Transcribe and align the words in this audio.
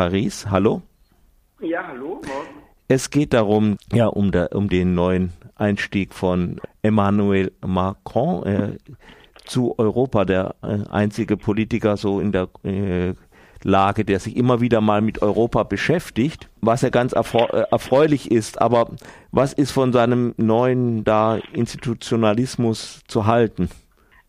Paris. 0.00 0.46
Hallo. 0.48 0.80
Ja, 1.60 1.86
hallo. 1.88 2.22
Es 2.88 3.10
geht 3.10 3.34
darum, 3.34 3.76
ja, 3.92 4.06
um, 4.06 4.32
der, 4.32 4.56
um 4.56 4.70
den 4.70 4.94
neuen 4.94 5.34
Einstieg 5.56 6.14
von 6.14 6.58
Emmanuel 6.80 7.52
Macron 7.60 8.46
äh, 8.46 8.78
zu 9.44 9.78
Europa, 9.78 10.24
der 10.24 10.54
äh, 10.62 10.88
einzige 10.88 11.36
Politiker 11.36 11.98
so 11.98 12.18
in 12.18 12.32
der 12.32 12.48
äh, 12.64 13.12
Lage, 13.62 14.06
der 14.06 14.20
sich 14.20 14.38
immer 14.38 14.62
wieder 14.62 14.80
mal 14.80 15.02
mit 15.02 15.20
Europa 15.20 15.64
beschäftigt, 15.64 16.48
was 16.62 16.80
ja 16.80 16.88
ganz 16.88 17.12
erfreu 17.12 17.44
erfreulich 17.70 18.30
ist. 18.30 18.58
Aber 18.58 18.92
was 19.32 19.52
ist 19.52 19.70
von 19.70 19.92
seinem 19.92 20.32
neuen 20.38 21.04
da 21.04 21.40
Institutionalismus 21.52 23.02
zu 23.06 23.26
halten? 23.26 23.68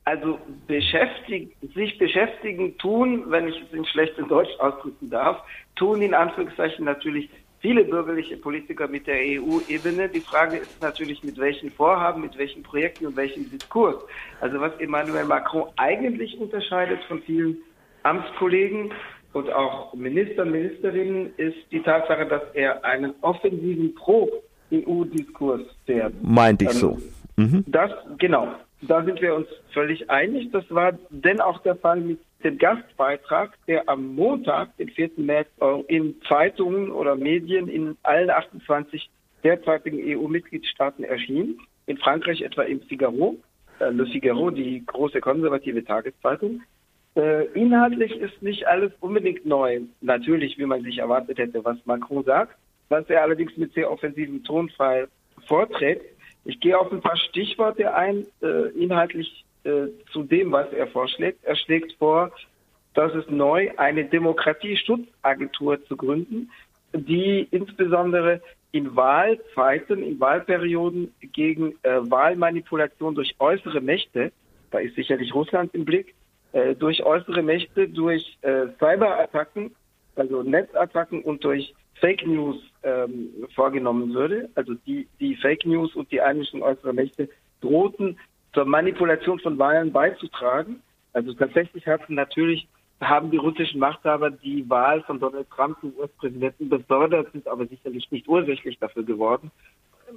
Also 0.04 0.40
beschäftig 0.68 1.56
sich 1.76 1.98
beschäftigen 2.00 2.76
tun, 2.80 3.26
wenn 3.28 3.48
ich 3.48 3.56
es 3.62 3.72
in 3.72 3.86
schlechtem 3.86 4.28
Deutsch 4.28 4.50
ausdrücken 4.60 5.12
darf, 5.12 5.38
tun 5.76 6.02
in 6.02 6.14
Anführungszeichen 6.14 6.86
natürlich 6.86 7.30
viele 7.62 7.84
bürgerliche 7.84 8.38
Politiker 8.38 8.88
mit 8.88 9.08
der 9.08 9.18
EU-Ebene. 9.18 10.10
Die 10.10 10.20
Frage 10.20 10.58
ist 10.58 10.82
natürlich, 10.82 11.24
mit 11.24 11.38
welchen 11.38 11.72
Vorhaben, 11.72 12.22
mit 12.22 12.38
welchen 12.38 12.64
Projekten 12.64 13.06
und 13.08 13.16
welchem 13.16 13.50
Diskurs. 13.50 13.96
Also 14.42 14.60
was 14.60 14.74
Emmanuel 14.80 15.26
Macron 15.26 15.70
eigentlich 15.78 16.38
unterscheidet 16.40 17.04
von 17.08 17.22
vielen 17.22 17.58
Amtskollegen 18.04 18.92
und 19.34 19.52
auch 19.52 19.94
Ministern, 19.94 20.52
Ministerinnen, 20.52 21.34
ist 21.38 21.58
die 21.72 21.82
Tatsache, 21.82 22.26
dass 22.26 22.42
er 22.54 22.84
einen 22.84 23.14
offensiven 23.22 23.96
Pro-EU-Diskurs 23.96 25.62
fährt. 25.86 26.14
Meinte 26.22 26.66
ich 26.66 26.72
so. 26.72 26.98
Mhm. 27.38 27.64
Das, 27.68 27.92
genau. 28.18 28.48
Da 28.82 29.04
sind 29.06 29.22
wir 29.22 29.36
uns 29.36 29.48
völlig 29.74 30.10
einig. 30.10 30.52
Das 30.52 30.66
war 30.70 30.94
denn 31.12 31.40
auch 31.40 31.62
der 31.62 31.76
Fall 31.76 32.02
mit 32.02 32.20
dem 32.44 32.58
Gastbeitrag, 32.58 33.58
der 33.68 33.88
am 33.90 34.16
Montag, 34.16 34.76
den 34.78 34.90
4. 34.90 35.12
März, 35.18 35.48
in 35.88 36.16
Zeitungen 36.28 36.92
oder 36.92 37.16
Medien 37.16 37.68
in 37.68 37.98
allen 38.04 38.30
28 38.30 39.10
derzeitigen 39.44 40.00
EU-Mitgliedstaaten 40.00 41.04
erschien. 41.04 41.60
In 41.86 41.98
Frankreich 41.98 42.42
etwa 42.42 42.64
im 42.64 42.82
Figaro, 42.82 43.38
äh, 43.80 43.90
Le 43.90 44.06
Figaro, 44.06 44.52
die 44.52 44.86
große 44.86 45.20
konservative 45.20 45.84
Tageszeitung. 45.84 46.62
Äh, 47.16 47.46
inhaltlich 47.54 48.16
ist 48.16 48.42
nicht 48.42 48.68
alles 48.68 48.92
unbedingt 49.00 49.46
neu. 49.46 49.82
Natürlich, 50.00 50.58
wie 50.58 50.66
man 50.66 50.84
sich 50.84 51.00
erwartet 51.00 51.40
hätte, 51.40 51.66
was 51.66 51.78
Macron 51.86 52.24
sagt, 52.24 52.56
was 52.90 53.10
er 53.10 53.24
allerdings 53.24 53.58
mit 53.58 53.74
sehr 53.74 53.92
offensivem 53.92 54.44
Tonfall 54.44 55.08
vorträgt. 55.48 56.06
Ich 56.46 56.60
gehe 56.60 56.78
auf 56.78 56.92
ein 56.92 57.02
paar 57.02 57.18
Stichworte 57.18 57.94
ein, 57.94 58.26
äh, 58.42 58.70
inhaltlich 58.70 59.44
äh, 59.64 59.88
zu 60.12 60.24
dem, 60.24 60.52
was 60.52 60.72
er 60.74 60.88
vorschlägt. 60.88 61.44
Er 61.44 61.56
schlägt 61.56 61.94
vor, 61.94 62.32
dass 62.94 63.14
es 63.14 63.30
neu 63.30 63.72
eine 63.78 64.06
Demokratieschutzagentur 64.06 65.84
zu 65.86 65.96
gründen, 65.96 66.52
die 66.94 67.48
insbesondere 67.52 68.42
in 68.72 68.96
Wahlzeiten, 68.96 70.04
in 70.04 70.20
Wahlperioden 70.20 71.14
gegen 71.34 71.74
äh, 71.84 72.00
Wahlmanipulation 72.10 73.16
durch 73.16 73.36
äußere 73.40 73.82
Mächte, 73.82 74.32
da 74.72 74.80
ist 74.80 74.96
sicherlich 74.96 75.34
Russland 75.34 75.74
im 75.74 75.86
Blick, 75.86 76.16
äh, 76.54 76.76
durch 76.76 77.04
äußere 77.04 77.42
Mächte, 77.42 77.88
durch 77.88 78.38
äh, 78.42 78.68
Cyberattacken, 78.80 79.76
also 80.16 80.44
Netzattacken 80.44 81.22
und 81.22 81.44
durch 81.44 81.74
Fake 81.96 82.26
News 82.26 82.58
ähm, 82.84 83.30
vorgenommen 83.54 84.14
würde. 84.14 84.50
Also 84.56 84.74
die, 84.74 85.08
die 85.20 85.36
Fake 85.36 85.66
News 85.66 85.96
und 85.96 86.12
die 86.12 86.22
Einmischung 86.22 86.64
äußerer 86.64 86.94
Mächte 86.94 87.30
drohten 87.62 88.18
zur 88.54 88.66
Manipulation 88.66 89.40
von 89.40 89.58
Wahlen 89.58 89.92
beizutragen. 89.92 90.82
Also 91.14 91.34
tatsächlich 91.34 91.86
hatten 91.88 92.16
natürlich 92.16 92.68
haben 93.02 93.32
die 93.32 93.38
russischen 93.38 93.80
Machthaber 93.80 94.30
die 94.30 94.70
Wahl 94.70 95.02
von 95.04 95.20
Donald 95.20 95.50
Trump 95.50 95.80
zum 95.80 95.94
US-Präsidenten 95.98 96.70
befördert, 96.70 97.32
sind 97.32 97.48
aber 97.48 97.66
sicherlich 97.66 98.10
nicht 98.12 98.28
ursächlich 98.28 98.78
dafür 98.80 99.04
geworden. 99.04 99.52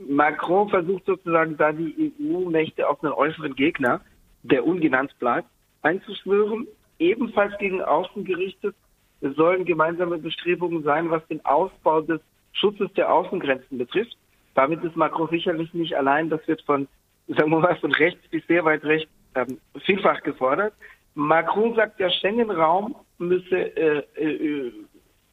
Macron 0.06 0.68
versucht 0.68 1.06
sozusagen 1.06 1.56
da 1.56 1.72
die 1.72 2.12
EU-Mächte 2.20 2.86
auf 2.88 3.02
einen 3.02 3.12
äußeren 3.12 3.54
Gegner, 3.54 4.00
der 4.42 4.66
ungenannt 4.66 5.18
bleibt, 5.18 5.48
einzuschwören, 5.82 6.66
ebenfalls 6.98 7.56
gegen 7.58 7.80
außen 7.80 8.24
gerichtet. 8.24 8.74
Sollen 9.20 9.64
gemeinsame 9.64 10.18
Bestrebungen 10.18 10.82
sein, 10.82 11.10
was 11.10 11.26
den 11.28 11.42
Ausbau 11.46 12.02
des 12.02 12.20
Schutzes 12.52 12.92
der 12.92 13.10
Außengrenzen 13.10 13.78
betrifft. 13.78 14.16
Damit 14.54 14.84
ist 14.84 14.96
Macron 14.96 15.28
sicherlich 15.30 15.72
nicht 15.72 15.96
allein. 15.96 16.28
Das 16.28 16.46
wird 16.46 16.60
von, 16.62 16.86
sagen 17.28 17.50
wir 17.50 17.60
mal, 17.60 17.76
von 17.76 17.92
rechts 17.92 18.26
bis 18.28 18.46
sehr 18.46 18.64
weit 18.64 18.84
rechts 18.84 19.10
ähm, 19.34 19.58
vielfach 19.84 20.22
gefordert. 20.22 20.74
Macron 21.14 21.74
sagt, 21.74 22.00
der 22.00 22.10
Schengen-Raum 22.10 22.96
müsse 23.18 23.76
äh, 23.76 24.04
äh, 24.16 24.72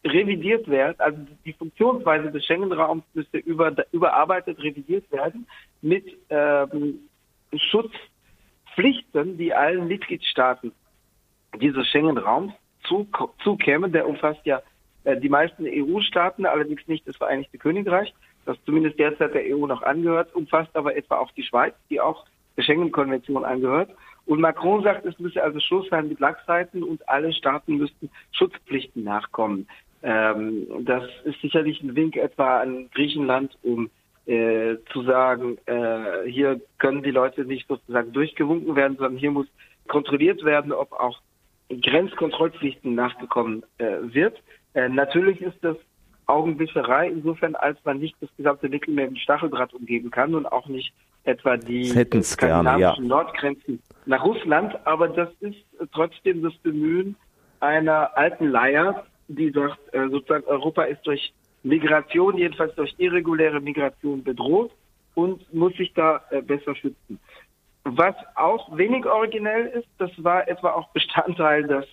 revidiert 0.05 0.67
werden, 0.67 0.95
also 0.99 1.17
die 1.45 1.53
Funktionsweise 1.53 2.31
des 2.31 2.45
Schengen-Raums 2.45 3.03
müsste 3.13 3.37
über, 3.37 3.73
überarbeitet, 3.91 4.59
revidiert 4.59 5.11
werden 5.11 5.47
mit 5.81 6.05
ähm, 6.29 6.99
Schutz 7.55 7.91
Pflichten, 8.75 9.37
die 9.37 9.53
allen 9.53 9.87
Mitgliedstaaten 9.87 10.71
dieses 11.59 11.87
Schengen-Raums 11.87 12.53
zukämen. 13.43 13.91
Der 13.91 14.07
umfasst 14.07 14.45
ja 14.45 14.61
die 15.05 15.29
meisten 15.29 15.65
EU-Staaten, 15.65 16.45
allerdings 16.45 16.87
nicht 16.87 17.07
das 17.07 17.17
Vereinigte 17.17 17.57
Königreich, 17.57 18.13
das 18.45 18.57
zumindest 18.65 18.99
derzeit 18.99 19.33
der 19.33 19.43
EU 19.55 19.65
noch 19.65 19.81
angehört, 19.81 20.33
umfasst 20.35 20.75
aber 20.75 20.95
etwa 20.95 21.17
auch 21.17 21.31
die 21.31 21.43
Schweiz, 21.43 21.73
die 21.89 21.99
auch 21.99 22.25
der 22.57 22.63
Schengen-Konvention 22.63 23.45
angehört. 23.45 23.89
Und 24.25 24.39
Macron 24.39 24.83
sagt, 24.83 25.05
es 25.05 25.17
müsse 25.19 25.43
also 25.43 25.59
Schluss 25.59 25.87
sein 25.89 26.07
mit 26.07 26.19
Lackseiten 26.19 26.83
und 26.83 27.07
alle 27.09 27.33
Staaten 27.33 27.77
müssten 27.77 28.09
Schutzpflichten 28.31 29.03
nachkommen. 29.03 29.67
Ähm, 30.03 30.67
das 30.85 31.03
ist 31.25 31.41
sicherlich 31.41 31.81
ein 31.81 31.95
Wink 31.95 32.17
etwa 32.17 32.61
an 32.61 32.89
Griechenland, 32.93 33.57
um 33.63 33.89
äh, 34.25 34.77
zu 34.91 35.03
sagen, 35.03 35.57
äh, 35.65 36.29
hier 36.29 36.61
können 36.77 37.03
die 37.03 37.11
Leute 37.11 37.45
nicht 37.45 37.67
sozusagen 37.67 38.13
durchgewunken 38.13 38.75
werden, 38.75 38.97
sondern 38.97 39.17
hier 39.17 39.31
muss 39.31 39.47
kontrolliert 39.87 40.43
werden, 40.43 40.71
ob 40.71 40.91
auch 40.93 41.19
Grenzkontrollpflichten 41.69 42.95
nachgekommen 42.95 43.63
äh, 43.77 43.97
wird. 44.01 44.41
Äh, 44.73 44.89
natürlich 44.89 45.41
ist 45.41 45.57
das 45.61 45.77
Augenwischerei 46.27 47.09
insofern, 47.09 47.55
als 47.55 47.77
man 47.83 47.99
nicht 47.99 48.15
das 48.21 48.29
gesamte 48.37 48.69
Mittelmeer 48.69 49.09
mit 49.09 49.19
Stacheldraht 49.19 49.73
umgeben 49.73 50.11
kann 50.11 50.33
und 50.33 50.45
auch 50.45 50.67
nicht 50.67 50.93
etwa 51.23 51.57
die 51.57 51.85
skandinavischen 52.21 53.03
ja. 53.03 53.09
Nordgrenzen 53.09 53.81
nach 54.05 54.23
Russland. 54.23 54.75
Aber 54.85 55.09
das 55.09 55.29
ist 55.41 55.57
trotzdem 55.93 56.41
das 56.41 56.53
Bemühen 56.59 57.15
einer 57.59 58.17
alten 58.17 58.47
Leier, 58.49 59.05
die 59.27 59.51
sagt, 59.51 59.77
äh, 59.93 60.07
sozusagen 60.09 60.45
Europa 60.45 60.83
ist 60.83 61.05
durch 61.05 61.33
Migration, 61.63 62.37
jedenfalls 62.37 62.73
durch 62.75 62.93
irreguläre 62.97 63.59
Migration 63.59 64.23
bedroht 64.23 64.71
und 65.15 65.53
muss 65.53 65.73
sich 65.75 65.93
da 65.93 66.21
äh, 66.31 66.41
besser 66.41 66.75
schützen. 66.75 67.19
Was 67.83 68.15
auch 68.35 68.75
wenig 68.77 69.05
originell 69.05 69.67
ist, 69.67 69.87
das 69.97 70.11
war 70.17 70.47
etwa 70.47 70.71
auch 70.71 70.89
Bestandteil 70.89 71.63
des 71.63 71.85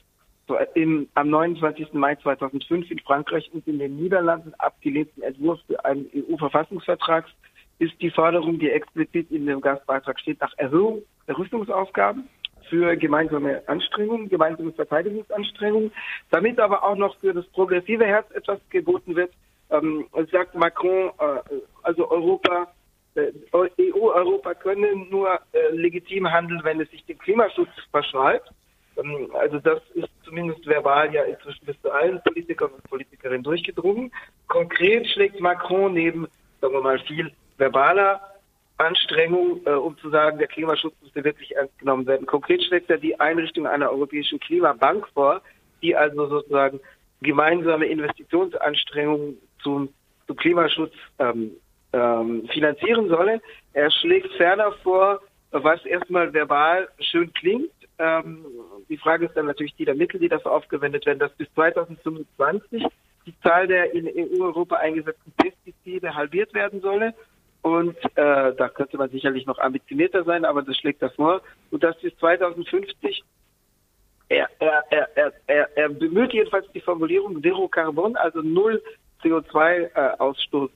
im, 0.74 1.08
am 1.14 1.30
29. 1.30 1.92
Mai 1.92 2.16
2005 2.16 2.90
in 2.90 2.98
Frankreich 3.00 3.50
und 3.52 3.66
in 3.66 3.78
den 3.78 3.96
Niederlanden 3.96 4.54
abgelehnten 4.58 5.22
Entwurf 5.22 5.60
für 5.66 5.84
einen 5.84 6.08
EU-Verfassungsvertrags 6.14 7.30
ist 7.78 8.00
die 8.00 8.10
Forderung, 8.10 8.58
die 8.58 8.70
explizit 8.70 9.30
in 9.30 9.46
dem 9.46 9.60
Gastbeitrag 9.60 10.18
steht, 10.18 10.40
nach 10.40 10.52
Erhöhung 10.56 11.02
der 11.26 11.38
Rüstungsaufgaben 11.38 12.28
für 12.68 12.96
gemeinsame 12.96 13.62
Anstrengungen, 13.66 14.28
gemeinsame 14.28 14.72
Verteidigungsanstrengungen, 14.72 15.92
damit 16.30 16.58
aber 16.58 16.82
auch 16.82 16.96
noch 16.96 17.16
für 17.20 17.32
das 17.32 17.46
progressive 17.48 18.04
Herz 18.04 18.30
etwas 18.32 18.58
geboten 18.70 19.16
wird, 19.16 19.32
ähm, 19.70 20.06
sagt 20.32 20.54
Macron, 20.54 21.10
äh, 21.18 21.60
also 21.82 22.10
Europa, 22.10 22.72
äh, 23.14 23.32
EU-Europa 23.54 24.54
könne 24.54 24.94
nur 25.10 25.38
äh, 25.52 25.70
legitim 25.72 26.30
handeln, 26.30 26.60
wenn 26.64 26.80
es 26.80 26.90
sich 26.90 27.04
dem 27.06 27.18
Klimaschutz 27.18 27.70
verschreibt. 27.90 28.50
Ähm, 28.96 29.30
also 29.34 29.58
das 29.58 29.80
ist 29.94 30.07
zumindest 30.28 30.66
verbal 30.66 31.12
ja 31.12 31.22
inzwischen 31.24 31.64
bis 31.64 31.80
zu 31.80 31.90
allen 31.90 32.20
Politikern 32.22 32.70
und 32.70 32.82
Politikerinnen 32.84 33.42
durchgedrungen. 33.42 34.12
Konkret 34.46 35.06
schlägt 35.08 35.40
Macron 35.40 35.94
neben, 35.94 36.28
sagen 36.60 36.74
wir 36.74 36.82
mal, 36.82 36.98
viel 37.00 37.32
verbaler 37.56 38.20
Anstrengung, 38.76 39.60
äh, 39.66 39.70
um 39.70 39.96
zu 39.98 40.10
sagen, 40.10 40.38
der 40.38 40.46
Klimaschutz 40.46 40.94
müsste 41.02 41.24
wirklich 41.24 41.56
ernst 41.56 41.76
genommen 41.78 42.06
werden. 42.06 42.26
Konkret 42.26 42.62
schlägt 42.62 42.88
er 42.90 42.98
die 42.98 43.18
Einrichtung 43.18 43.66
einer 43.66 43.90
europäischen 43.90 44.38
Klimabank 44.38 45.08
vor, 45.08 45.42
die 45.82 45.96
also 45.96 46.26
sozusagen 46.28 46.78
gemeinsame 47.20 47.86
Investitionsanstrengungen 47.86 49.38
zum, 49.62 49.88
zum 50.26 50.36
Klimaschutz 50.36 50.92
ähm, 51.18 51.52
ähm, 51.92 52.48
finanzieren 52.52 53.08
solle. 53.08 53.40
Er 53.72 53.90
schlägt 53.90 54.32
ferner 54.34 54.72
vor, 54.84 55.20
was 55.50 55.84
erstmal 55.84 56.32
verbal 56.32 56.88
schön 57.00 57.32
klingt. 57.32 57.70
Ähm, 57.98 58.44
die 58.88 58.96
Frage 58.96 59.26
ist 59.26 59.36
dann 59.36 59.46
natürlich 59.46 59.74
die 59.74 59.84
der 59.84 59.94
Mittel, 59.94 60.20
die 60.20 60.28
dafür 60.28 60.52
aufgewendet 60.52 61.06
werden, 61.06 61.18
dass 61.18 61.32
bis 61.32 61.52
2025 61.54 62.84
die 63.26 63.40
Zahl 63.40 63.66
der 63.66 63.92
in 63.92 64.06
EU-Europa 64.06 64.76
eingesetzten 64.76 65.32
Pestizide 65.32 66.14
halbiert 66.14 66.54
werden 66.54 66.80
solle. 66.80 67.14
Und 67.62 67.96
äh, 68.14 68.54
da 68.54 68.68
könnte 68.68 68.96
man 68.96 69.10
sicherlich 69.10 69.44
noch 69.44 69.58
ambitionierter 69.58 70.24
sein, 70.24 70.44
aber 70.44 70.62
das 70.62 70.76
schlägt 70.76 71.02
das 71.02 71.14
vor. 71.14 71.42
Und 71.70 71.82
dass 71.82 71.98
bis 72.00 72.16
2050 72.16 73.22
er, 74.28 74.48
er, 74.58 74.84
er, 74.90 75.32
er, 75.46 75.76
er 75.76 75.88
bemüht 75.88 76.32
jedenfalls 76.32 76.70
die 76.72 76.80
Formulierung 76.80 77.42
Zero 77.42 77.68
Carbon, 77.68 78.16
also 78.16 78.42
null 78.42 78.82
CO2-Ausstoß 79.22 80.70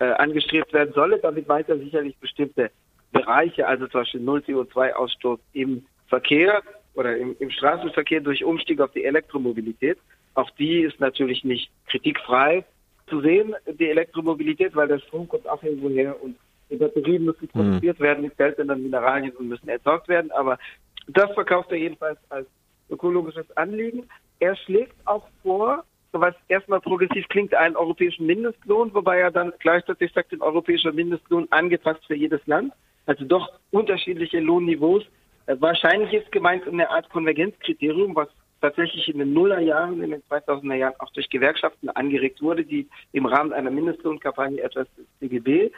äh, 0.00 0.04
äh, 0.04 0.12
angestrebt 0.12 0.72
werden 0.72 0.92
solle. 0.94 1.18
Damit 1.18 1.48
meint 1.48 1.68
er 1.68 1.78
sicherlich 1.78 2.16
bestimmte 2.18 2.70
Bereiche, 3.12 3.66
also 3.66 3.86
zum 3.86 4.00
Beispiel 4.00 4.20
null 4.20 4.40
CO2-Ausstoß 4.46 5.38
im 5.52 5.86
Verkehr 6.08 6.62
oder 6.96 7.16
im, 7.16 7.36
im 7.38 7.50
Straßenverkehr 7.50 8.20
durch 8.20 8.44
Umstieg 8.44 8.80
auf 8.80 8.90
die 8.92 9.04
Elektromobilität. 9.04 9.98
Auch 10.34 10.50
die 10.50 10.80
ist 10.80 10.98
natürlich 11.00 11.44
nicht 11.44 11.70
kritikfrei 11.86 12.64
zu 13.08 13.20
sehen, 13.20 13.54
die 13.78 13.88
Elektromobilität, 13.88 14.74
weil 14.74 14.88
der 14.88 14.98
Strom 14.98 15.28
kommt 15.28 15.48
auch 15.48 15.62
irgendwo 15.62 15.88
her 15.88 16.16
und 16.20 16.36
die 16.70 16.76
Batterien 16.76 17.24
müssen 17.24 17.42
hm. 17.42 17.48
produziert 17.48 18.00
werden 18.00 18.24
mit 18.24 18.36
seltenen 18.36 18.82
Mineralien 18.82 19.32
und 19.36 19.48
müssen 19.48 19.68
entsorgt 19.68 20.08
werden. 20.08 20.30
Aber 20.32 20.58
das 21.06 21.32
verkauft 21.32 21.70
er 21.70 21.78
jedenfalls 21.78 22.18
als 22.28 22.48
ökologisches 22.90 23.56
Anliegen. 23.56 24.08
Er 24.40 24.56
schlägt 24.56 24.94
auch 25.04 25.28
vor, 25.42 25.84
was 26.12 26.34
erstmal 26.48 26.80
progressiv 26.80 27.28
klingt, 27.28 27.54
einen 27.54 27.76
europäischen 27.76 28.26
Mindestlohn, 28.26 28.92
wobei 28.94 29.18
er 29.18 29.30
dann 29.30 29.52
gleichzeitig 29.58 30.12
sagt, 30.12 30.32
den 30.32 30.40
europäischen 30.40 30.94
Mindestlohn 30.94 31.46
angepasst 31.50 32.04
für 32.06 32.14
jedes 32.14 32.44
Land. 32.46 32.72
Also 33.06 33.24
doch 33.24 33.52
unterschiedliche 33.70 34.40
Lohnniveaus. 34.40 35.04
Äh, 35.46 35.56
wahrscheinlich 35.60 36.12
ist 36.12 36.30
gemeint 36.32 36.66
eine 36.66 36.90
Art 36.90 37.08
Konvergenzkriterium, 37.10 38.14
was 38.14 38.28
tatsächlich 38.60 39.08
in 39.08 39.18
den 39.18 39.32
Nullerjahren, 39.32 40.02
in 40.02 40.10
den 40.10 40.22
2000er 40.24 40.74
Jahren 40.74 40.94
auch 40.98 41.10
durch 41.12 41.28
Gewerkschaften 41.28 41.88
angeregt 41.90 42.42
wurde, 42.42 42.64
die 42.64 42.88
im 43.12 43.26
Rahmen 43.26 43.52
einer 43.52 43.70
Mindestlohnkampagne 43.70 44.60
etwas 44.62 44.88
des 44.96 45.06
DGB, 45.20 45.70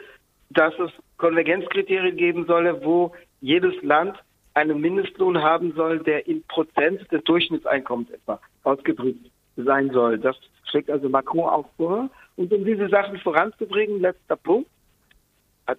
dass 0.49 0.73
es 0.79 0.91
Konvergenzkriterien 1.17 2.17
geben 2.17 2.45
solle, 2.45 2.83
wo 2.83 3.13
jedes 3.41 3.73
Land 3.83 4.17
einen 4.55 4.81
Mindestlohn 4.81 5.41
haben 5.41 5.73
soll, 5.75 5.99
der 5.99 6.27
in 6.27 6.43
Prozent 6.43 7.09
des 7.11 7.23
Durchschnittseinkommens 7.23 8.09
etwa 8.09 8.39
ausgedrückt 8.63 9.29
sein 9.55 9.91
soll. 9.91 10.17
Das 10.17 10.35
schlägt 10.69 10.89
also 10.89 11.07
Macron 11.09 11.49
auch 11.49 11.69
vor. 11.77 12.09
Und 12.35 12.51
um 12.51 12.65
diese 12.65 12.89
Sachen 12.89 13.19
voranzubringen, 13.19 14.01
letzter 14.01 14.35
Punkt, 14.35 14.69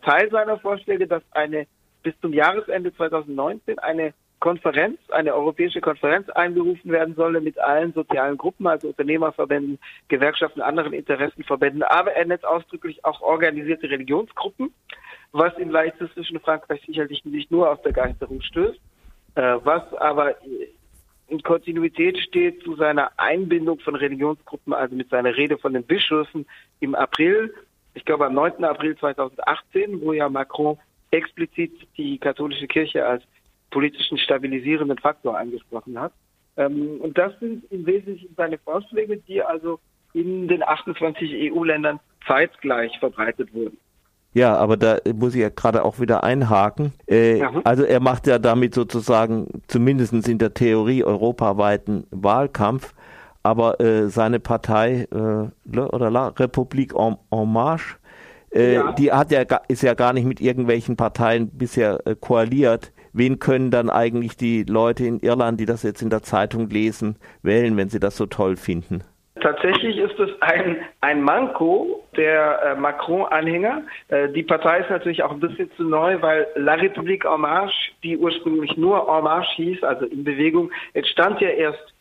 Teil 0.02 0.30
seiner 0.30 0.58
Vorschläge, 0.58 1.06
dass 1.06 1.22
eine 1.32 1.66
bis 2.02 2.14
zum 2.20 2.32
Jahresende 2.32 2.94
2019 2.94 3.78
eine 3.78 4.14
Konferenz, 4.40 4.98
eine 5.10 5.34
europäische 5.34 5.82
Konferenz 5.82 6.28
einberufen 6.30 6.90
werden 6.90 7.14
solle 7.14 7.42
mit 7.42 7.58
allen 7.58 7.92
sozialen 7.92 8.38
Gruppen, 8.38 8.66
also 8.66 8.88
Unternehmerverbänden, 8.88 9.78
Gewerkschaften, 10.08 10.62
anderen 10.62 10.94
Interessenverbänden, 10.94 11.82
aber 11.82 12.12
er 12.12 12.24
nennt 12.24 12.44
ausdrücklich 12.44 13.04
auch 13.04 13.20
organisierte 13.20 13.90
Religionsgruppen, 13.90 14.72
was 15.32 15.56
im 15.58 15.70
laizistischen 15.70 16.40
Frankreich 16.40 16.82
sicherlich 16.86 17.24
nicht 17.24 17.50
nur 17.50 17.70
auf 17.70 17.82
Begeisterung 17.82 18.40
stößt, 18.40 18.80
äh, 19.34 19.56
was 19.62 19.92
aber 19.94 20.36
in 21.28 21.42
Kontinuität 21.42 22.18
steht 22.18 22.62
zu 22.64 22.76
seiner 22.76 23.12
Einbindung 23.18 23.78
von 23.80 23.94
Religionsgruppen, 23.94 24.72
also 24.72 24.96
mit 24.96 25.10
seiner 25.10 25.36
Rede 25.36 25.58
von 25.58 25.74
den 25.74 25.84
Bischöfen 25.84 26.46
im 26.80 26.94
April, 26.94 27.54
ich 27.92 28.04
glaube 28.04 28.26
am 28.26 28.34
9. 28.34 28.64
April 28.64 28.96
2018, 28.96 30.00
wo 30.00 30.12
ja 30.12 30.28
Macron 30.28 30.78
explizit 31.10 31.72
die 31.96 32.18
katholische 32.18 32.66
Kirche 32.66 33.06
als 33.06 33.22
politischen 33.70 34.18
stabilisierenden 34.18 34.98
Faktor 34.98 35.38
angesprochen 35.38 35.98
hat. 35.98 36.12
Ähm, 36.56 37.00
und 37.00 37.16
das 37.16 37.32
sind 37.40 37.64
im 37.70 37.86
Wesentlichen 37.86 38.34
seine 38.36 38.58
Vorschläge, 38.58 39.16
die 39.16 39.42
also 39.42 39.78
in 40.12 40.48
den 40.48 40.62
28 40.62 41.52
EU-Ländern 41.52 42.00
zeitgleich 42.26 42.98
verbreitet 42.98 43.54
wurden. 43.54 43.78
Ja, 44.32 44.56
aber 44.56 44.76
da 44.76 44.98
muss 45.12 45.34
ich 45.34 45.40
ja 45.40 45.48
gerade 45.48 45.84
auch 45.84 45.98
wieder 45.98 46.22
einhaken. 46.22 46.92
Äh, 47.06 47.42
also 47.64 47.82
er 47.82 48.00
macht 48.00 48.26
ja 48.28 48.38
damit 48.38 48.74
sozusagen 48.74 49.62
zumindest 49.66 50.28
in 50.28 50.38
der 50.38 50.54
Theorie 50.54 51.02
europaweiten 51.02 52.06
Wahlkampf, 52.10 52.94
aber 53.42 53.80
äh, 53.80 54.08
seine 54.08 54.38
Partei 54.38 55.08
äh, 55.10 55.78
oder 55.78 56.10
La 56.10 56.28
Republik 56.28 56.94
en, 56.94 57.16
en 57.30 57.52
Marche, 57.52 57.96
äh, 58.52 58.74
ja. 58.74 58.92
die 58.92 59.12
hat 59.12 59.30
ja 59.30 59.42
ist 59.68 59.82
ja 59.82 59.94
gar 59.94 60.12
nicht 60.12 60.26
mit 60.26 60.40
irgendwelchen 60.40 60.96
Parteien 60.96 61.50
bisher 61.50 62.00
äh, 62.06 62.14
koaliert. 62.14 62.92
Wen 63.12 63.38
können 63.38 63.70
dann 63.70 63.90
eigentlich 63.90 64.36
die 64.36 64.62
Leute 64.64 65.04
in 65.04 65.20
Irland, 65.20 65.58
die 65.58 65.66
das 65.66 65.82
jetzt 65.82 66.00
in 66.00 66.10
der 66.10 66.22
Zeitung 66.22 66.68
lesen, 66.68 67.16
wählen, 67.42 67.76
wenn 67.76 67.88
sie 67.88 67.98
das 67.98 68.16
so 68.16 68.26
toll 68.26 68.56
finden? 68.56 69.02
Tatsächlich 69.40 69.96
ist 69.96 70.18
es 70.18 70.30
ein, 70.42 70.76
ein 71.00 71.22
Manko 71.22 72.04
der 72.16 72.62
äh, 72.62 72.74
Macron-Anhänger. 72.74 73.82
Äh, 74.08 74.28
die 74.30 74.42
Partei 74.42 74.80
ist 74.80 74.90
natürlich 74.90 75.22
auch 75.22 75.30
ein 75.30 75.40
bisschen 75.40 75.70
zu 75.76 75.84
neu, 75.84 76.20
weil 76.20 76.46
La 76.56 76.74
République 76.74 77.24
en 77.24 77.40
Marche, 77.40 77.92
die 78.02 78.18
ursprünglich 78.18 78.76
nur 78.76 79.08
En 79.08 79.24
Marche 79.24 79.54
hieß, 79.56 79.82
also 79.82 80.04
in 80.06 80.24
Bewegung, 80.24 80.70
entstand 80.92 81.40
ja 81.40 81.48
erst 81.48 81.94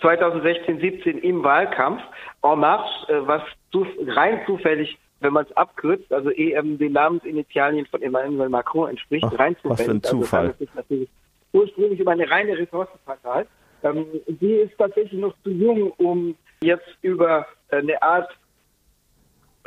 2016, 0.00 0.80
17 0.80 1.18
im 1.18 1.42
Wahlkampf. 1.42 2.02
En 2.42 2.60
Marche, 2.60 3.12
äh, 3.12 3.26
was 3.26 3.42
zu, 3.72 3.86
rein 4.06 4.40
zufällig, 4.46 4.96
wenn 5.24 5.32
man 5.32 5.46
es 5.46 5.56
abkürzt, 5.56 6.12
also 6.12 6.30
EM 6.30 6.78
den 6.78 6.92
Namensinitialien 6.92 7.86
von 7.86 8.02
Emmanuel 8.02 8.48
Macron 8.48 8.90
entspricht, 8.90 9.24
Ach. 9.26 9.32
Was 9.64 9.82
für 9.82 9.90
ein 9.90 10.02
also 10.04 10.18
Zufall. 10.20 10.46
Also, 10.48 10.66
natürlich 10.76 11.08
ursprünglich 11.52 11.98
über 11.98 12.12
eine 12.12 12.30
reine 12.30 12.56
Ressourcenpartei. 12.58 13.46
Ähm, 13.82 14.06
die 14.26 14.52
ist 14.52 14.76
tatsächlich 14.76 15.20
noch 15.20 15.34
zu 15.42 15.50
jung, 15.50 15.92
um 15.92 16.36
jetzt 16.62 16.88
über 17.02 17.46
eine 17.70 18.00
Art 18.02 18.30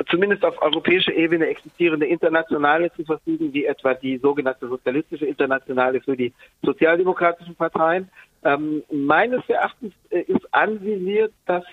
zumindest 0.08 0.44
auf 0.44 0.60
europäischer 0.62 1.12
Ebene 1.12 1.46
existierende 1.46 2.06
Internationale 2.06 2.92
zu 2.92 3.04
verfügen, 3.04 3.52
wie 3.52 3.64
etwa 3.64 3.94
die 3.94 4.18
sogenannte 4.18 4.68
Sozialistische 4.68 5.26
Internationale 5.26 6.00
für 6.00 6.16
die 6.16 6.32
sozialdemokratischen 6.62 7.56
Parteien. 7.56 8.08
Ähm, 8.44 8.82
meines 8.90 9.42
Erachtens 9.48 9.92
äh, 10.10 10.20
ist 10.20 10.52
anvisiert, 10.52 11.32
dass, 11.46 11.64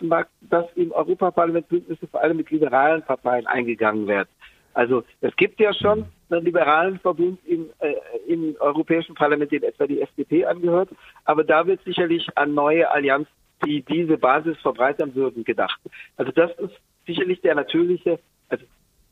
dass 0.41 0.65
im 0.75 0.91
Europaparlament 0.91 1.67
Bündnisse 1.69 2.07
vor 2.07 2.21
allem 2.21 2.37
mit 2.37 2.49
liberalen 2.49 3.03
Parteien 3.03 3.45
eingegangen 3.47 4.07
werden. 4.07 4.29
Also 4.73 5.03
es 5.21 5.35
gibt 5.35 5.59
ja 5.59 5.73
schon 5.73 6.05
einen 6.29 6.43
liberalen 6.43 6.99
Verbund 6.99 7.39
im, 7.45 7.69
äh, 7.79 7.93
im 8.27 8.55
Europäischen 8.59 9.15
Parlament, 9.15 9.51
den 9.51 9.63
etwa 9.63 9.87
die 9.87 10.01
FDP 10.01 10.45
angehört, 10.45 10.89
aber 11.23 11.43
da 11.43 11.65
wird 11.65 11.83
sicherlich 11.83 12.27
an 12.35 12.53
neue 12.53 12.89
Allianzen 12.89 13.31
die 13.63 13.81
diese 13.83 14.17
Basis 14.17 14.57
verbreitern 14.61 15.15
würden, 15.15 15.43
gedacht. 15.43 15.79
Also 16.17 16.31
das 16.31 16.51
ist 16.59 16.73
sicherlich 17.05 17.41
der 17.41 17.55
natürliche, 17.55 18.19
also 18.49 18.65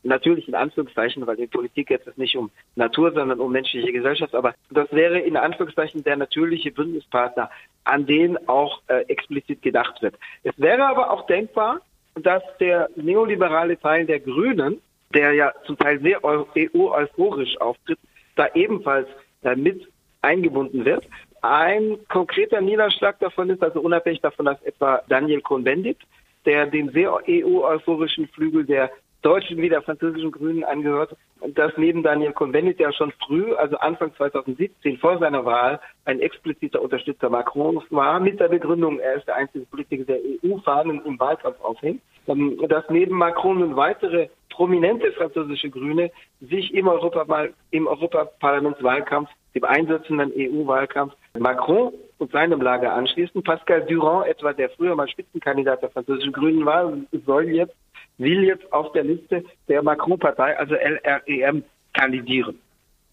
natürlich 0.04 0.48
in 0.48 0.54
Anführungszeichen, 0.54 1.26
weil 1.26 1.38
in 1.38 1.48
Politik 1.48 1.88
geht 1.88 2.06
es 2.06 2.16
nicht 2.16 2.36
um 2.36 2.50
Natur, 2.76 3.12
sondern 3.12 3.40
um 3.40 3.52
menschliche 3.52 3.92
Gesellschaft, 3.92 4.34
aber 4.34 4.54
das 4.70 4.90
wäre 4.92 5.18
in 5.18 5.36
Anführungszeichen 5.36 6.04
der 6.04 6.16
natürliche 6.16 6.70
Bündnispartner, 6.70 7.50
an 7.84 8.06
den 8.06 8.48
auch 8.48 8.80
äh, 8.88 9.02
explizit 9.08 9.62
gedacht 9.62 10.00
wird. 10.02 10.16
Es 10.42 10.54
wäre 10.58 10.86
aber 10.86 11.10
auch 11.10 11.26
denkbar, 11.26 11.80
dass 12.14 12.42
der 12.60 12.88
neoliberale 12.96 13.78
Teil 13.78 14.06
der 14.06 14.20
Grünen, 14.20 14.80
der 15.12 15.32
ja 15.32 15.52
zum 15.66 15.76
Teil 15.76 16.00
sehr 16.00 16.24
EU-euphorisch 16.24 17.60
auftritt, 17.60 17.98
da 18.36 18.48
ebenfalls 18.54 19.08
äh, 19.42 19.56
mit 19.56 19.88
eingebunden 20.22 20.84
wird. 20.84 21.04
Ein 21.42 21.98
konkreter 22.08 22.60
Niederschlag 22.60 23.18
davon 23.18 23.50
ist 23.50 23.62
also 23.62 23.80
unabhängig 23.80 24.22
davon, 24.22 24.46
dass 24.46 24.62
etwa 24.62 25.02
Daniel 25.08 25.42
Cohn-Bendit, 25.42 25.98
der 26.46 26.66
dem 26.66 26.90
sehr 26.90 27.12
EU-euphorischen 27.28 28.28
Flügel 28.28 28.64
der 28.64 28.90
deutschen 29.24 29.56
wie 29.56 29.68
der 29.68 29.82
französischen 29.82 30.30
Grünen 30.30 30.64
angehört, 30.64 31.16
dass 31.54 31.72
neben 31.76 32.02
Daniel 32.02 32.32
Cohn-Bendit 32.32 32.78
ja 32.78 32.92
schon 32.92 33.12
früh, 33.26 33.54
also 33.54 33.76
Anfang 33.78 34.14
2017 34.16 34.98
vor 34.98 35.18
seiner 35.18 35.44
Wahl, 35.44 35.80
ein 36.04 36.20
expliziter 36.20 36.82
Unterstützer 36.82 37.30
Macrons 37.30 37.82
war, 37.90 38.20
mit 38.20 38.38
der 38.38 38.48
Begründung, 38.48 38.98
er 39.00 39.14
ist 39.14 39.26
der 39.26 39.36
einzige 39.36 39.64
Politiker, 39.66 40.04
der 40.04 40.18
EU-Fahnen 40.44 41.02
im 41.04 41.18
Wahlkampf 41.18 41.60
aufhängt, 41.60 42.02
ähm, 42.26 42.58
dass 42.68 42.84
neben 42.90 43.16
Macron 43.16 43.60
nun 43.60 43.76
weitere 43.76 44.28
prominente 44.50 45.10
französische 45.12 45.70
Grüne 45.70 46.10
sich 46.40 46.72
im, 46.74 46.86
Europa, 46.86 47.48
im 47.70 47.86
Europaparlamentswahlkampf, 47.86 49.30
dem 49.54 49.64
einsetzenden 49.64 50.32
EU-Wahlkampf, 50.36 51.14
Macron 51.38 51.92
und 52.18 52.30
seinem 52.30 52.60
Lager 52.60 52.92
anschließen. 52.92 53.42
Pascal 53.42 53.82
Durand, 53.86 54.26
etwa 54.26 54.52
der 54.52 54.70
früher 54.70 54.94
mal 54.94 55.08
Spitzenkandidat 55.08 55.82
der 55.82 55.90
französischen 55.90 56.32
Grünen 56.32 56.64
war, 56.64 56.92
soll 57.26 57.48
jetzt, 57.48 57.74
will 58.18 58.44
jetzt 58.44 58.72
auf 58.72 58.92
der 58.92 59.04
Liste 59.04 59.44
der 59.68 59.82
Macron-Partei, 59.82 60.58
also 60.58 60.74
LREM, 60.74 61.64
kandidieren. 61.92 62.58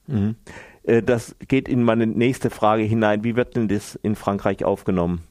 Mhm. 0.08 0.36
Äh, 0.84 1.02
das 1.02 1.36
geht 1.48 1.70
in 1.70 1.84
meine 1.84 2.08
nächste 2.08 2.50
Frage 2.50 2.84
hinein. 2.84 3.24
Wie 3.24 3.36
wird 3.36 3.56
denn 3.56 3.68
das 3.68 3.96
in 3.96 4.16
Frankreich 4.16 4.66
aufgenommen? 4.66 5.24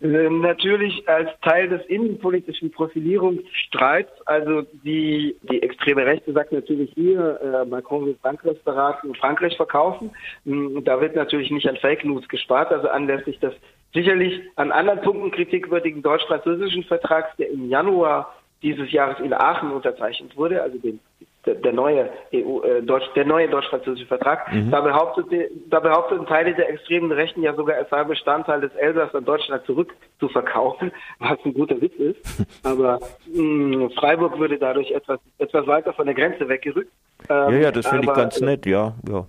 Äh, 0.00 0.28
natürlich 0.28 1.08
als 1.08 1.30
Teil 1.42 1.68
des 1.68 1.84
innenpolitischen 1.86 2.70
Profilierungsstreits. 2.70 4.10
Also 4.26 4.62
die, 4.84 5.36
die 5.50 5.62
extreme 5.62 6.04
Rechte 6.04 6.32
sagt 6.32 6.52
natürlich 6.52 6.92
hier, 6.94 7.40
äh, 7.40 7.64
Macron 7.64 8.06
will 8.06 8.16
Frankreich 8.20 8.60
beraten 8.64 9.08
und 9.08 9.18
Frankreich 9.18 9.56
verkaufen. 9.56 10.10
Mm, 10.44 10.82
da 10.84 11.00
wird 11.00 11.14
natürlich 11.14 11.50
nicht 11.50 11.68
an 11.68 11.76
Fake 11.76 12.04
News 12.04 12.28
gespart, 12.28 12.72
also 12.72 12.88
anlässlich 12.88 13.38
des 13.38 13.54
sicherlich 13.94 14.42
an 14.56 14.72
anderen 14.72 15.00
Punkten 15.02 15.30
kritikwürdigen 15.30 16.02
deutsch-französischen 16.02 16.82
Vertrags, 16.84 17.28
der 17.38 17.50
im 17.50 17.68
Januar 17.68 18.34
dieses 18.64 18.90
Jahres 18.90 19.20
in 19.20 19.32
Aachen 19.32 19.70
unterzeichnet 19.70 20.36
wurde, 20.36 20.60
also 20.60 20.76
den 20.78 20.98
der, 21.46 21.54
der 21.56 21.72
neue 21.72 22.08
EU, 22.32 22.62
äh, 22.62 22.82
Deutsch, 22.82 23.06
der 23.14 23.24
neue 23.24 23.48
deutsch-französische 23.48 24.06
Vertrag. 24.06 24.52
Mhm. 24.52 24.70
Da, 24.70 24.80
behauptete, 24.80 25.50
da 25.68 25.80
behaupteten 25.80 26.26
Teile 26.26 26.54
der 26.54 26.70
extremen 26.70 27.12
Rechten 27.12 27.42
ja 27.42 27.54
sogar, 27.54 27.78
es 27.78 27.88
sei 27.90 28.02
Bestandteil 28.04 28.60
des 28.60 28.74
Elsass 28.76 29.14
an 29.14 29.24
Deutschland 29.24 29.64
zurückzuverkaufen, 29.66 30.92
was 31.18 31.38
ein 31.44 31.54
guter 31.54 31.80
Witz 31.80 31.94
ist. 31.96 32.46
Aber 32.64 32.98
mh, 33.32 33.90
Freiburg 33.90 34.38
würde 34.38 34.58
dadurch 34.58 34.90
etwas, 34.90 35.20
etwas 35.38 35.66
weiter 35.66 35.92
von 35.92 36.06
der 36.06 36.14
Grenze 36.14 36.48
weggerückt. 36.48 36.90
Ähm, 37.28 37.52
ja, 37.52 37.58
ja, 37.58 37.70
das 37.70 37.86
finde 37.86 38.06
ich 38.06 38.14
ganz 38.14 38.40
nett, 38.40 38.66
ja, 38.66 38.94
ja. 39.08 39.26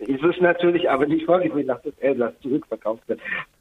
Es 0.00 0.22
ist 0.22 0.40
natürlich 0.40 0.88
aber 0.88 1.06
nicht 1.06 1.26
vorgesehen, 1.26 1.66
dass 1.66 1.82
das 1.82 1.98
Elsass 1.98 2.32
zurückverkauft 2.40 3.02
wird. 3.08 3.20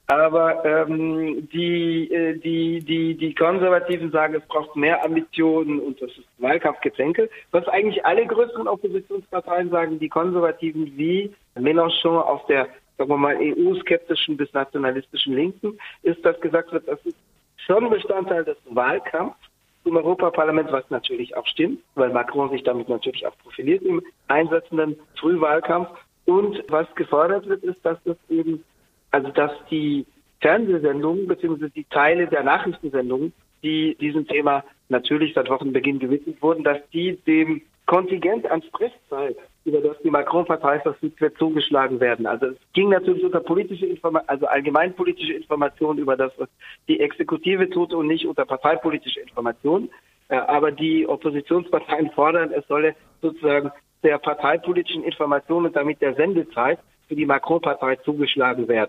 Aber 0.09 0.63
ähm, 0.63 1.49
die, 1.51 2.09
äh, 2.13 2.37
die, 2.37 2.79
die, 2.79 3.15
die 3.15 3.35
Konservativen 3.35 4.09
sagen, 4.09 4.35
es 4.35 4.47
braucht 4.47 4.73
mehr 4.77 5.03
Ambitionen 5.03 5.79
und 5.79 6.01
das 6.01 6.11
ist 6.11 6.27
Wahlkampfgezänke. 6.37 7.29
Was 7.51 7.67
eigentlich 7.67 8.05
alle 8.05 8.25
größeren 8.25 8.69
Oppositionsparteien 8.69 9.69
sagen, 9.69 9.99
die 9.99 10.07
Konservativen 10.07 10.97
wie 10.97 11.33
Mélenchon 11.55 12.21
auf 12.21 12.45
der, 12.45 12.67
sagen 12.97 13.09
wir 13.09 13.17
mal, 13.17 13.35
EU-skeptischen 13.37 14.37
bis 14.37 14.51
nationalistischen 14.53 15.35
Linken, 15.35 15.77
ist, 16.03 16.23
dass 16.25 16.39
gesagt 16.39 16.71
wird, 16.71 16.87
das 16.87 17.05
ist 17.05 17.17
schon 17.57 17.89
Bestandteil 17.89 18.45
des 18.45 18.57
Wahlkampfs 18.69 19.37
im 19.83 19.97
Europaparlament, 19.97 20.71
was 20.71 20.89
natürlich 20.89 21.35
auch 21.35 21.47
stimmt, 21.47 21.81
weil 21.95 22.11
Macron 22.11 22.49
sich 22.51 22.63
damit 22.63 22.87
natürlich 22.87 23.27
auch 23.27 23.37
profiliert 23.39 23.83
im 23.83 24.01
einsetzenden 24.29 24.97
Frühwahlkampf. 25.19 25.89
Und 26.25 26.63
was 26.69 26.93
gefordert 26.95 27.47
wird, 27.47 27.63
ist, 27.63 27.85
dass 27.85 27.97
das 28.03 28.17
eben 28.29 28.63
also 29.11 29.29
dass 29.29 29.51
die 29.69 30.05
Fernsehsendungen 30.41 31.27
bzw. 31.27 31.69
die 31.69 31.85
Teile 31.85 32.27
der 32.27 32.43
Nachrichtensendungen, 32.43 33.33
die 33.63 33.95
diesem 33.95 34.27
Thema 34.27 34.63
natürlich 34.89 35.33
seit 35.33 35.49
Wochenbeginn 35.49 35.99
gewidmet 35.99 36.41
wurden, 36.41 36.63
dass 36.63 36.77
die 36.93 37.17
dem 37.25 37.61
Kontingent 37.87 38.45
an 38.51 38.61
Sprechzeit, 38.63 39.37
über 39.63 39.79
das 39.81 39.97
die 40.03 40.09
Macron-Partei 40.09 40.79
verfügt 40.81 41.19
wird, 41.21 41.37
zugeschlagen 41.37 41.99
werden. 41.99 42.25
Also 42.25 42.47
es 42.47 42.57
ging 42.73 42.89
natürlich 42.89 43.23
unter 43.23 43.39
politische 43.39 43.85
Information, 43.85 44.29
also 44.29 44.45
allgemeinpolitische 44.45 45.33
Informationen 45.33 45.99
über 45.99 46.15
das, 46.15 46.31
was 46.37 46.49
die 46.87 46.99
Exekutive 46.99 47.69
tut 47.69 47.93
und 47.93 48.07
nicht 48.07 48.25
unter 48.25 48.45
parteipolitische 48.45 49.21
Informationen. 49.21 49.89
Äh, 50.29 50.35
aber 50.35 50.71
die 50.71 51.07
Oppositionsparteien 51.07 52.11
fordern, 52.11 52.51
es 52.51 52.67
solle 52.67 52.95
sozusagen 53.21 53.71
der 54.03 54.17
parteipolitischen 54.19 55.03
Information 55.03 55.65
und 55.65 55.75
damit 55.75 56.01
der 56.01 56.13
Sendezeit 56.15 56.79
für 57.07 57.15
die 57.15 57.25
Macron-Partei 57.25 57.95
zugeschlagen 57.97 58.67
werden. 58.67 58.85